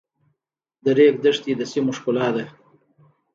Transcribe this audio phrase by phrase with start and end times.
[0.83, 2.45] د ریګ دښتې د سیمو ښکلا ده.